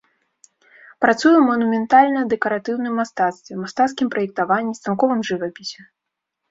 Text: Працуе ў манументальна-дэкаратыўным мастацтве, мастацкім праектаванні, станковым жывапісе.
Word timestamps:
Працуе 1.03 1.33
ў 1.39 1.43
манументальна-дэкаратыўным 1.51 2.93
мастацтве, 3.01 3.53
мастацкім 3.63 4.07
праектаванні, 4.17 4.73
станковым 4.81 5.21
жывапісе. 5.33 5.81